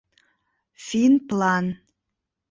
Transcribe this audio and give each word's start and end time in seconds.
ФИНПЛАН 0.85 1.65